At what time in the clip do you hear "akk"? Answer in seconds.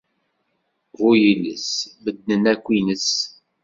2.53-2.65